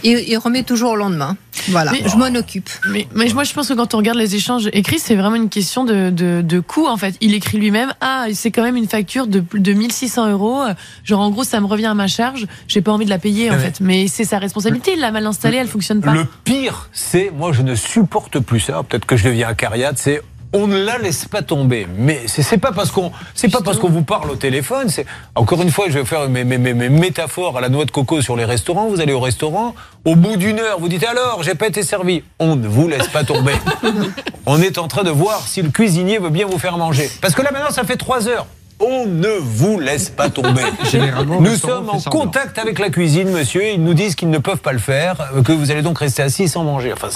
Il, 0.03 0.19
il, 0.27 0.37
remet 0.37 0.63
toujours 0.63 0.91
au 0.91 0.95
lendemain. 0.95 1.37
Voilà, 1.69 1.91
mais, 1.91 2.01
je 2.09 2.17
m'en 2.17 2.27
occupe. 2.37 2.69
Mais, 2.89 3.07
mais, 3.15 3.31
moi, 3.33 3.43
je 3.45 3.53
pense 3.53 3.69
que 3.69 3.73
quand 3.73 3.93
on 3.93 3.97
regarde 3.97 4.17
les 4.17 4.35
échanges 4.35 4.69
écrits, 4.73 4.99
c'est 4.99 5.15
vraiment 5.15 5.35
une 5.37 5.49
question 5.49 5.85
de, 5.85 6.09
de, 6.09 6.41
de 6.41 6.59
coût, 6.59 6.87
en 6.87 6.97
fait. 6.97 7.15
Il 7.21 7.33
écrit 7.33 7.57
lui-même, 7.57 7.93
ah, 8.01 8.25
c'est 8.33 8.51
quand 8.51 8.63
même 8.63 8.75
une 8.75 8.87
facture 8.87 9.27
de, 9.27 9.43
de 9.53 9.73
1600 9.73 10.29
euros. 10.31 10.61
Genre, 11.05 11.21
en 11.21 11.29
gros, 11.29 11.43
ça 11.45 11.61
me 11.61 11.65
revient 11.67 11.85
à 11.85 11.93
ma 11.93 12.07
charge. 12.07 12.47
J'ai 12.67 12.81
pas 12.81 12.91
envie 12.91 13.05
de 13.05 13.09
la 13.09 13.19
payer, 13.19 13.49
en 13.49 13.53
Ouais. 13.53 13.59
fait. 13.59 13.79
Mais 13.79 14.07
c'est 14.07 14.25
sa 14.25 14.39
responsabilité. 14.39 14.91
Il 14.93 14.99
l'a 14.99 15.11
mal 15.11 15.25
installée, 15.25 15.57
elle 15.57 15.67
fonctionne 15.67 16.01
pas. 16.01 16.11
Le 16.13 16.25
pire, 16.43 16.89
c'est, 16.91 17.31
moi, 17.33 17.51
je 17.53 17.61
ne 17.61 17.73
supporte 17.75 18.39
plus 18.39 18.59
ça. 18.59 18.83
Peut-être 18.83 19.05
que 19.05 19.15
je 19.17 19.25
deviens 19.29 19.47
acariade, 19.47 19.95
c'est 19.97 20.21
on 20.57 20.67
ne 20.67 20.77
la 20.77 20.97
laisse 20.97 21.25
pas 21.25 21.41
tomber. 21.43 21.87
Mais 21.97 22.21
c'est 22.25 22.57
pas 22.57 22.71
parce 22.71 22.91
qu'on 22.91 23.11
c'est 23.35 23.49
pas 23.49 23.61
parce 23.61 23.77
qu'on 23.77 23.89
vous 23.89 24.03
parle 24.03 24.31
au 24.31 24.35
téléphone. 24.35 24.89
C'est 24.89 25.05
encore 25.35 25.61
une 25.61 25.69
fois, 25.69 25.85
je 25.89 25.99
vais 25.99 26.05
faire 26.05 26.27
mes, 26.29 26.43
mes, 26.43 26.57
mes, 26.57 26.73
mes, 26.73 26.89
métaphores 26.89 27.57
à 27.57 27.61
la 27.61 27.69
noix 27.69 27.85
de 27.85 27.91
coco 27.91 28.21
sur 28.21 28.35
les 28.35 28.45
restaurants. 28.45 28.87
Vous 28.87 28.99
allez 28.99 29.13
au 29.13 29.19
restaurant, 29.19 29.75
au 30.05 30.15
bout 30.15 30.35
d'une 30.35 30.59
heure, 30.59 30.79
vous 30.79 30.89
dites 30.89 31.05
alors, 31.05 31.43
j'ai 31.43 31.55
pas 31.55 31.67
été 31.67 31.83
servi. 31.83 32.23
On 32.39 32.55
ne 32.55 32.67
vous 32.67 32.87
laisse 32.87 33.07
pas 33.07 33.23
tomber. 33.23 33.53
on 34.45 34.61
est 34.61 34.77
en 34.79 34.87
train 34.87 35.03
de 35.03 35.11
voir 35.11 35.41
si 35.41 35.61
le 35.61 35.69
cuisinier 35.69 36.17
veut 36.17 36.31
bien 36.31 36.47
vous 36.47 36.57
faire 36.57 36.77
manger. 36.77 37.09
Parce 37.21 37.35
que 37.35 37.43
là 37.43 37.51
maintenant, 37.51 37.71
ça 37.71 37.83
fait 37.83 37.97
trois 37.97 38.27
heures. 38.27 38.47
On 38.79 39.07
ne 39.07 39.29
vous 39.39 39.79
laisse 39.79 40.09
pas 40.09 40.29
tomber. 40.29 40.61
Généralement, 40.83 41.41
nous 41.41 41.55
sommes 41.55 41.89
en 41.89 41.99
contact 41.99 42.59
avec 42.59 42.77
la 42.77 42.89
cuisine, 42.89 43.29
monsieur. 43.29 43.63
Ils 43.69 43.83
nous 43.83 43.95
disent 43.95 44.15
qu'ils 44.15 44.29
ne 44.29 44.37
peuvent 44.37 44.59
pas 44.59 44.71
le 44.71 44.79
faire, 44.79 45.31
que 45.43 45.51
vous 45.51 45.71
allez 45.71 45.81
donc 45.81 45.97
rester 45.97 46.21
assis 46.21 46.47
sans 46.47 46.63
manger. 46.63 46.93
Enfin, 46.93 47.09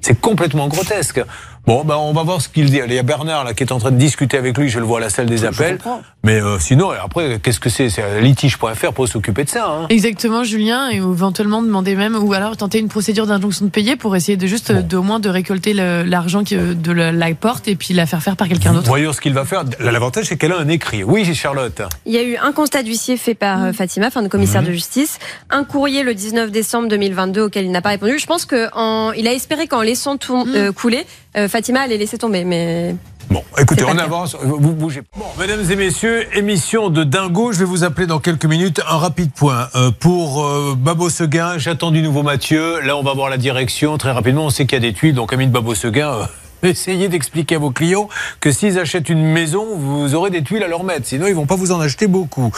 c'est 0.00 0.20
complètement 0.20 0.68
grotesque. 0.68 1.20
Bon, 1.64 1.84
ben, 1.84 1.94
on 1.94 2.12
va 2.12 2.24
voir 2.24 2.42
ce 2.42 2.48
qu'il 2.48 2.70
dit. 2.70 2.80
Il 2.84 2.92
y 2.92 2.98
a 2.98 3.02
Bernard 3.04 3.44
là 3.44 3.54
qui 3.54 3.62
est 3.62 3.72
en 3.72 3.78
train 3.78 3.92
de 3.92 3.96
discuter 3.96 4.36
avec 4.36 4.58
lui. 4.58 4.68
Je 4.68 4.80
le 4.80 4.84
vois 4.84 4.98
à 4.98 5.00
la 5.00 5.10
salle 5.10 5.26
des 5.26 5.44
appels. 5.44 5.78
Mais 6.24 6.40
euh, 6.40 6.58
sinon, 6.58 6.90
après, 6.90 7.38
qu'est-ce 7.40 7.60
que 7.60 7.68
c'est? 7.68 7.88
C'est 7.88 8.20
litige.fr 8.20 8.92
pour 8.92 9.06
s'occuper 9.06 9.44
de 9.44 9.48
ça. 9.48 9.68
Hein. 9.68 9.86
Exactement, 9.88 10.42
Julien, 10.42 10.90
et 10.90 10.96
éventuellement 10.96 11.62
demander 11.62 11.94
même, 11.94 12.16
ou 12.16 12.32
alors 12.32 12.56
tenter 12.56 12.80
une 12.80 12.88
procédure 12.88 13.26
d'injonction 13.26 13.66
de 13.66 13.70
payer 13.70 13.94
pour 13.94 14.16
essayer 14.16 14.36
de 14.36 14.46
juste, 14.46 14.72
bon. 14.72 14.98
au 14.98 15.02
moins, 15.02 15.20
de 15.20 15.28
récolter 15.28 15.72
l'argent 15.72 16.42
de 16.42 16.92
la, 16.92 17.12
la, 17.12 17.34
porte 17.34 17.68
et 17.68 17.76
puis 17.76 17.94
la 17.94 18.06
faire 18.06 18.22
faire 18.22 18.36
par 18.36 18.48
quelqu'un 18.48 18.72
d'autre. 18.72 18.88
Voyons 18.88 19.12
ce 19.12 19.20
qu'il 19.20 19.32
va 19.32 19.44
faire. 19.44 19.64
L'avantage, 19.78 20.26
c'est 20.26 20.36
qu'elle 20.36 20.52
a 20.52 20.58
un 20.58 20.68
écrit. 20.68 21.04
Oui, 21.04 21.24
Charlotte. 21.34 21.82
Il 22.06 22.12
y 22.12 22.18
a 22.18 22.22
eu 22.22 22.36
un 22.36 22.52
constat 22.52 22.82
d'huissier 22.82 23.16
fait 23.16 23.34
par 23.34 23.58
mmh. 23.58 23.72
Fatima, 23.72 24.06
enfin 24.08 24.22
de 24.22 24.28
commissaire 24.28 24.62
mmh. 24.62 24.66
de 24.66 24.72
justice, 24.72 25.18
un 25.50 25.64
courrier 25.64 26.02
le 26.02 26.14
19 26.14 26.50
décembre 26.50 26.88
2022 26.88 27.42
auquel 27.42 27.64
il 27.64 27.70
n'a 27.70 27.82
pas 27.82 27.90
répondu. 27.90 28.18
Je 28.18 28.26
pense 28.26 28.46
qu'il 28.46 28.58
a 28.58 29.32
espéré 29.32 29.66
qu'en 29.66 29.82
laissant 29.82 30.16
tout 30.16 30.44
mmh. 30.44 30.54
euh, 30.54 30.72
couler, 30.72 31.06
euh, 31.36 31.48
Fatima 31.48 31.80
allait 31.80 31.98
laisser 31.98 32.18
tomber, 32.18 32.44
mais. 32.44 32.94
Bon, 33.30 33.42
écoutez, 33.58 33.84
on 33.84 33.96
avance, 33.96 34.36
vous 34.42 34.72
bougez. 34.72 35.02
Bon, 35.16 35.24
mesdames 35.38 35.64
et 35.70 35.76
messieurs, 35.76 36.26
émission 36.36 36.90
de 36.90 37.04
Dingo, 37.04 37.52
je 37.52 37.60
vais 37.60 37.64
vous 37.64 37.84
appeler 37.84 38.06
dans 38.06 38.18
quelques 38.18 38.44
minutes. 38.44 38.82
Un 38.86 38.98
rapide 38.98 39.32
point. 39.32 39.68
Euh, 39.74 39.90
pour 39.90 40.44
euh, 40.44 40.74
Babo 40.76 41.08
Seguin, 41.08 41.56
j'attends 41.56 41.90
du 41.90 42.02
nouveau 42.02 42.22
Mathieu. 42.22 42.80
Là, 42.80 42.96
on 42.96 43.02
va 43.02 43.14
voir 43.14 43.30
la 43.30 43.38
direction 43.38 43.96
très 43.96 44.10
rapidement. 44.10 44.46
On 44.46 44.50
sait 44.50 44.66
qu'il 44.66 44.74
y 44.74 44.84
a 44.84 44.90
des 44.90 44.92
tuiles, 44.92 45.14
donc 45.14 45.32
ami 45.32 45.46
de 45.46 45.52
Babo 45.52 45.74
Seguin. 45.74 46.28
Essayez 46.62 47.08
d'expliquer 47.08 47.56
à 47.56 47.58
vos 47.58 47.70
clients 47.70 48.08
que 48.40 48.52
s'ils 48.52 48.78
achètent 48.78 49.08
une 49.08 49.24
maison, 49.24 49.66
vous 49.76 50.14
aurez 50.14 50.30
des 50.30 50.42
tuiles 50.42 50.62
à 50.62 50.68
leur 50.68 50.84
mettre. 50.84 51.06
Sinon, 51.06 51.26
ils 51.26 51.34
vont 51.34 51.46
pas 51.46 51.56
vous 51.56 51.72
en 51.72 51.80
acheter 51.80 52.06
beaucoup. 52.06 52.52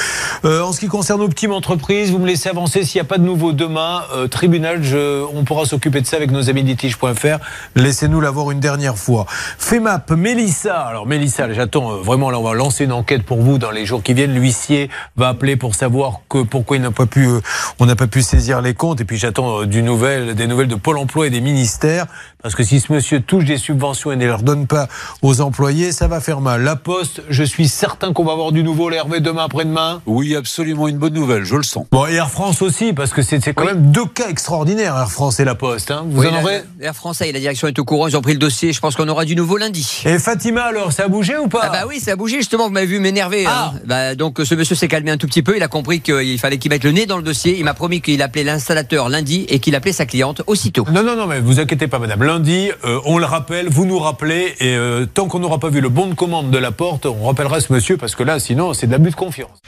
Euh, 0.45 0.63
en 0.63 0.73
ce 0.73 0.81
qui 0.81 0.89
concerne 0.89 1.23
Optime 1.23 1.53
Entreprise, 1.53 2.11
vous 2.11 2.19
me 2.19 2.27
laissez 2.27 2.49
avancer. 2.49 2.85
S'il 2.85 2.99
n'y 2.99 3.07
a 3.07 3.09
pas 3.09 3.19
de 3.19 3.25
nouveau 3.25 3.53
demain, 3.53 4.03
euh, 4.15 4.29
tribunal, 4.29 4.83
je, 4.83 5.25
on 5.35 5.45
pourra 5.45 5.65
s'occuper 5.65 6.01
de 6.01 6.07
ça 6.07 6.17
avec 6.17 6.31
nos 6.31 6.51
amis 6.51 6.63
litige.fr. 6.63 7.39
Laissez-nous 7.77 8.21
l'avoir 8.21 8.51
une 8.51 8.61
dernière 8.61 8.99
fois. 8.99 9.27
FEMAP, 9.59 10.11
Mélissa. 10.11 10.81
Alors, 10.81 11.07
Mélissa, 11.07 11.53
j'attends 11.53 11.93
euh, 11.93 11.97
vraiment, 12.03 12.31
là, 12.31 12.39
on 12.39 12.43
va 12.43 12.55
lancer 12.55 12.85
une 12.85 12.93
enquête 12.93 13.23
pour 13.23 13.41
vous 13.41 13.59
dans 13.59 13.71
les 13.71 13.87
jours 13.87 14.03
qui 14.03 14.13
viennent. 14.13 14.35
L'huissier 14.35 14.91
va 15.17 15.29
appeler 15.29 15.57
pour 15.57 15.75
savoir 15.75 16.21
que, 16.29 16.43
pourquoi 16.43 16.77
il 16.77 16.83
n'a 16.83 16.91
pas 16.91 17.07
pu, 17.07 17.27
euh, 17.27 17.41
on 17.79 17.87
n'a 17.87 17.97
pas 17.97 18.07
pu 18.07 18.23
saisir 18.23 18.61
les 18.61 18.75
comptes. 18.75 19.01
Et 19.01 19.05
puis, 19.05 19.17
j'attends 19.17 19.63
euh, 19.63 19.67
du 19.67 19.83
nouvelle, 19.83 20.35
des 20.35 20.47
nouvelles 20.47 20.69
de 20.69 20.75
Pôle 20.75 20.99
emploi 20.99 21.27
et 21.27 21.31
des 21.31 21.41
ministères. 21.41 22.07
Parce 22.43 22.55
que 22.55 22.63
si 22.63 22.81
ce 22.81 22.93
monsieur 22.93 23.21
touche 23.21 23.47
des 23.47 23.57
subventions 23.57 23.94
subventions 23.95 24.13
et 24.13 24.17
ne 24.17 24.25
les 24.27 24.33
redonne 24.33 24.67
pas 24.67 24.89
aux 25.23 25.41
employés, 25.41 25.93
ça 25.93 26.09
va 26.09 26.21
faire 26.21 26.41
mal. 26.41 26.63
La 26.63 26.77
Poste, 26.77 27.23
je 27.29 27.43
suis 27.45 27.69
certain 27.69 28.13
qu'on 28.13 28.25
va 28.25 28.33
avoir 28.33 28.53
du 28.53 28.63
nouveau, 28.63 28.89
l'Hervé, 28.91 29.21
demain 29.21 29.45
après-demain. 29.45 30.03
Oui, 30.07 30.35
absolument 30.37 30.89
une 30.89 30.99
bonne 30.99 31.15
nouvelle, 31.15 31.45
je 31.45 31.57
le 31.57 31.63
sens. 31.63 31.87
Bon, 31.93 32.07
et 32.07 32.15
Air 32.15 32.31
France 32.31 32.61
aussi, 32.63 32.93
parce 32.93 33.13
que 33.13 33.23
c'est 33.23 33.41
quand 33.55 33.63
Oui. 33.65 33.69
même 33.73 33.91
deux 33.93 34.05
cas 34.07 34.29
extraordinaires, 34.29 34.97
Air 34.97 35.11
France 35.11 35.41
et 35.41 35.45
la 35.45 35.55
Poste. 35.55 35.91
hein. 35.91 36.05
Vous 36.09 36.21
Oui, 36.23 36.27
en 36.29 36.33
la- 36.33 36.43
aurez 36.43 36.63
Air 36.81 36.95
France 36.95 37.21
et 37.21 37.33
la 37.33 37.41
direction 37.41 37.69
est 37.69 37.79
au 37.79 37.85
courant, 37.85 38.09
ils 38.09 38.17
ont 38.17 38.23
pris 38.23 38.33
le 38.33 38.39
dossier. 38.39 38.73
Je 38.73 38.81
pense 38.81 38.97
qu'on 38.97 39.09
aura 39.09 39.25
du 39.25 39.37
nouveau 39.37 39.57
lundi. 39.57 40.03
Et 40.05 40.19
Fatima, 40.19 40.63
alors, 40.65 40.93
ça 40.93 41.05
a 41.05 41.09
bougé 41.09 41.37
ou 41.39 41.49
pas 41.49 41.61
Ah 41.63 41.69
bah 41.71 41.85
oui, 41.89 42.01
ça 42.01 42.13
a 42.13 42.17
bougé 42.17 42.37
justement, 42.39 42.65
vous 42.67 42.73
m'avez 42.73 42.87
vu 42.87 42.99
m'énerver. 42.99 43.45
Ah. 43.47 43.73
hein. 43.75 43.79
Bah, 43.87 44.15
donc 44.15 44.41
ce 44.43 44.55
monsieur 44.55 44.75
s'est 44.75 44.89
calmé 44.89 45.11
un 45.11 45.17
tout 45.17 45.27
petit 45.27 45.43
peu, 45.43 45.57
il 45.57 45.63
a 45.63 45.69
compris 45.69 46.01
qu'il 46.01 46.39
fallait 46.39 46.59
qu'il 46.59 46.71
mette 46.71 46.85
le 46.85 46.91
nez 46.93 47.07
dans 47.07 47.17
le 47.17 47.23
dossier. 47.23 47.57
Il 47.59 47.65
m'a 47.65 47.75
promis 47.75 48.01
qu'il 48.01 48.21
appelait 48.23 48.45
l'installateur 48.45 49.09
lundi 49.09 49.47
et 49.49 49.59
qu'il 49.61 49.75
appelait 49.75 49.93
sa 49.93 50.07
cliente 50.07 50.43
aussitôt. 50.47 50.85
Non, 50.93 51.03
non, 51.03 51.17
non, 51.17 51.27
mais 51.27 51.41
vous 51.41 51.61
inquiétez 51.61 51.87
pas, 51.89 51.99
madame. 51.99 52.23
Lundi, 52.25 52.71
euh, 52.85 53.01
on 53.05 53.19
le 53.19 53.27
rappelle, 53.27 53.69
nous 53.85 53.99
rappelez, 53.99 54.55
et 54.61 54.77
euh, 54.77 55.07
tant 55.07 55.29
qu'on 55.29 55.39
n'aura 55.39 55.59
pas 55.59 55.69
vu 55.69 55.81
le 55.81 55.89
bon 55.89 56.07
de 56.07 56.15
commande 56.15 56.51
de 56.51 56.59
la 56.59 56.73
porte, 56.73 57.07
on 57.07 57.27
rappellera 57.27 57.61
ce 57.61 57.73
monsieur, 57.73 57.97
parce 57.97 58.15
que 58.15 58.23
là, 58.23 58.39
sinon, 58.39 58.75
c'est 58.75 58.87
de 58.87 58.93
l'abus 58.93 59.11
de 59.11 59.17
confiance. 59.17 59.61